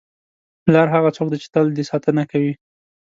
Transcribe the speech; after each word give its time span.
پلار 0.63 0.87
هغه 0.95 1.09
څوک 1.17 1.27
دی 1.31 1.37
چې 1.43 1.47
تل 1.53 1.65
دې 1.77 1.83
ساتنه 1.91 2.23
کوي. 2.31 2.53